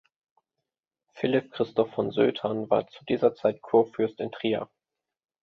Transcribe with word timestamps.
Philipp 1.13 1.51
Christoph 1.51 1.91
von 1.91 2.09
Sötern 2.09 2.71
war 2.71 2.87
zu 2.87 3.05
dieser 3.05 3.35
Zeit 3.35 3.61
Kurfürst 3.61 4.19
in 4.19 4.31
Trier. 4.31 4.67